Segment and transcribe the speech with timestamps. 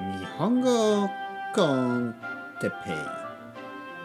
[0.00, 1.10] 日本語
[1.54, 2.14] コン
[2.58, 2.76] テペ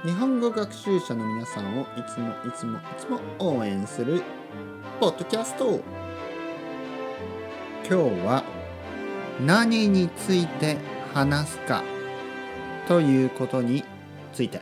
[0.03, 0.09] イ。
[0.09, 4.21] 日本語学習者の皆さんをいつもいつもいつも応援する
[4.99, 5.79] ポッドキャスト。
[7.87, 8.43] 今日は
[9.39, 10.75] 何について
[11.13, 11.81] 話すか
[12.89, 13.85] ということに
[14.33, 14.59] ついて。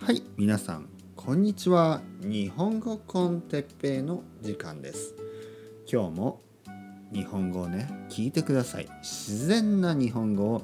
[0.00, 2.02] はい皆さんこんにちは。
[2.22, 5.23] 日本語コンテッペイの時間です。
[5.90, 6.40] 今日も
[7.12, 8.88] 日本語をね聞いてください。
[9.02, 10.62] 自然な日本語を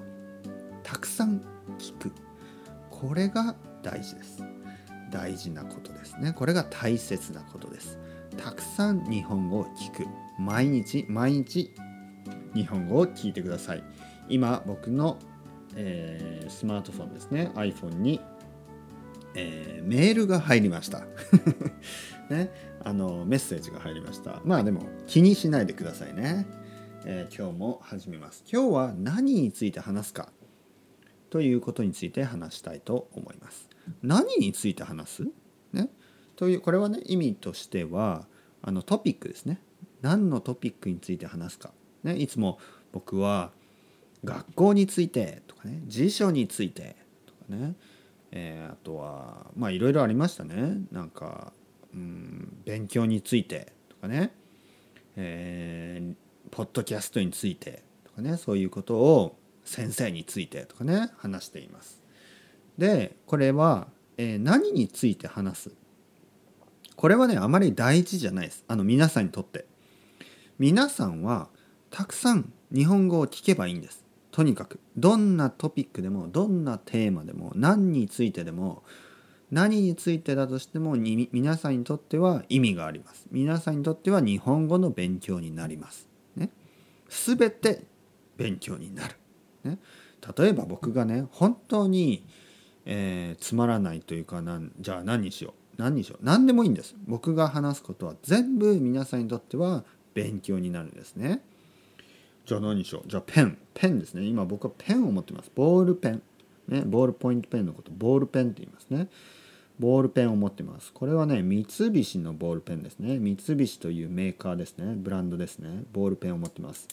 [0.83, 1.41] たくさん
[1.79, 2.13] 聞く。
[2.91, 4.43] これが大事です。
[5.11, 6.33] 大事なことですね。
[6.33, 7.99] これが大切なことです。
[8.37, 10.07] たくさん日本語を聞く。
[10.39, 11.71] 毎日毎日
[12.55, 13.85] 日本語を聞いてください。
[14.29, 15.19] 今僕の、
[15.77, 17.51] えー、スマートフォンですね。
[17.55, 18.21] iPhone に
[19.35, 21.05] えー、メールが入りました。
[22.31, 22.51] ね、
[22.85, 24.41] あのメッセージが入りました。
[24.45, 26.47] まあでも気にしないでくださいね、
[27.05, 28.45] えー、今日も始めます。
[28.51, 30.33] 今日は何について話すか？
[31.31, 33.69] ということについて話したいと思います。
[34.03, 35.29] 何について話す？
[35.73, 35.91] ね。
[36.37, 38.27] というこれはね意味としては
[38.63, 39.61] あのトピックですね。
[40.03, 41.73] 何のトピックについて話すか、
[42.05, 42.59] ね、いつも
[42.93, 43.53] 僕は
[44.25, 46.97] 学校についてとかね辞書について
[47.27, 47.75] とかね。
[48.33, 51.53] えー、あとはまあいろいろありましたねなんか、
[51.93, 54.33] うん、勉強についてとかね、
[55.17, 56.15] えー、
[56.51, 62.03] ポッドキャストについてとかねそういうことを先生についてとかね話しています。
[62.79, 65.71] でこれは、えー、何について話す？
[66.97, 69.67] これはねあまり大事じゃないですあの皆さんにとって。
[70.59, 71.49] 皆さんは
[71.91, 74.05] たくさん日本語を聞けばいいんです。
[74.31, 78.83] とにかくどんなトピックでもどんなテーマでも何についてでも
[79.51, 83.27] 何についてだとしてもに皆さんにとっては意味があります。
[83.33, 86.51] 皆さんにとっては日本語の勉強になります、ね、
[87.09, 87.83] 全て
[88.37, 89.17] 勉強になる、
[89.65, 89.79] ね、
[90.39, 92.25] 例えば僕がね本当に、
[92.87, 95.55] えー、つまらないというかなんじゃあ何にしよう。
[95.81, 96.25] 何にしよう。
[96.25, 96.95] 何でもいいんです。
[97.07, 101.43] 僕が話すことは全部皆さんにとっては勉強になるんですね。
[102.47, 103.09] じゃあ何にしよう？
[103.09, 103.59] じゃあペン。
[103.75, 104.25] ペンですね。
[104.25, 105.51] 今僕はペンを持ってます。
[105.55, 106.23] ボールペン。
[106.69, 109.09] ねボールポイントペンのことボールペンって言いますね。
[109.79, 110.93] ボールペンを持ってます。
[110.93, 113.19] これはね三菱のボールペンですね。
[113.19, 114.95] 三菱というメーカーですね。
[114.97, 115.85] ブランドですね。
[115.93, 116.87] ボールペンを持ってます。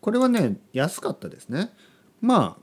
[0.00, 1.70] これはね安かったですね。
[2.20, 2.58] ま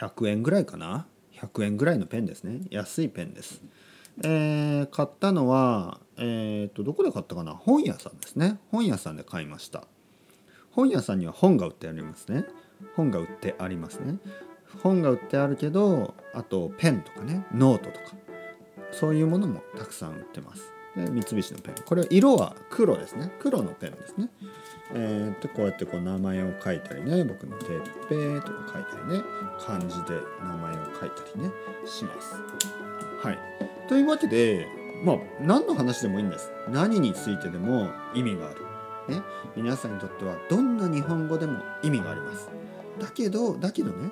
[0.00, 1.06] あ100円ぐらいかな。
[1.34, 2.60] 100円ぐらいのペンですね。
[2.70, 3.60] 安いペンです。
[4.24, 7.52] えー、買ったのはえっ、ー、とどこで買ったかな？
[7.52, 8.58] 本屋さんですね。
[8.70, 9.84] 本屋さんで買いました。
[10.78, 12.44] 本屋さんには本が売ってありますね。
[12.94, 14.18] 本が売ってありますね。
[14.80, 18.14] 本が売ってあるけどあとペンとかねノートとか
[18.92, 20.72] そういうものもたくさん売ってます。
[20.94, 21.74] で三菱のペン。
[21.84, 23.32] これ色は黒ですね。
[23.40, 24.28] 黒のペンですね。
[24.94, 29.24] えー、でこうやってこう名前を書いたりね僕の「てっぺ」とか書いたりね
[29.58, 31.50] 漢字で名前を書いたりね
[31.86, 32.36] します。
[33.20, 33.38] はい。
[33.88, 34.68] というわけで
[35.02, 36.52] まあ何の話でもいいんです。
[36.68, 38.67] 何についてでも意味がある。
[39.08, 39.22] ね、
[39.56, 42.48] 皆さんにとってはどんな日本語でも意味があります。
[42.98, 44.10] だけどだけどね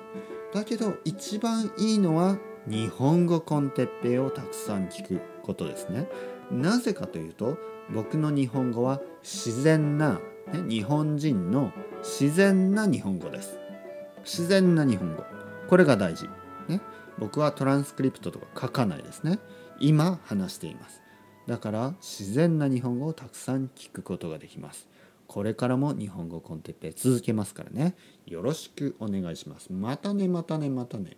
[0.53, 6.09] だけど一番いいのは日本語コンテッペイをたくさん聞くことですね。
[6.51, 7.57] なぜかというと
[7.93, 10.19] 僕の日本語は自然な、
[10.51, 13.57] ね、日本人の自然な日本語です。
[14.23, 15.23] 自然な日本語。
[15.69, 16.29] これが大事。
[16.67, 16.81] ね、
[17.17, 19.39] 僕はトランスクリプトとか書かないですね。
[19.79, 21.01] 今話しています。
[21.47, 24.87] だから自然な日本語をたくさん聞くことができます。
[25.27, 27.95] これからも日本語コンテッペ続けますからね。
[28.25, 29.71] よろしくお願いします。
[29.71, 31.17] またねまたねまたね。